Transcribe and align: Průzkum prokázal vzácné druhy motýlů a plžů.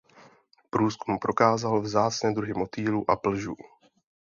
Průzkum 0.69 1.19
prokázal 1.19 1.81
vzácné 1.81 2.31
druhy 2.33 2.53
motýlů 2.53 3.11
a 3.11 3.15
plžů. 3.15 3.55